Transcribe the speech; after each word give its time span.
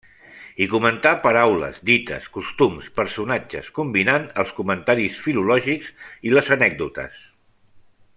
Hi 0.61 0.67
comentà 0.69 1.11
paraules, 1.25 1.75
dites, 1.89 2.25
costums, 2.37 2.87
personatges, 3.01 3.69
combinant 3.75 4.25
els 4.45 4.55
comentaris 4.61 5.21
filològics 5.27 5.93
i 6.31 6.33
les 6.37 6.51
anècdotes. 6.57 7.21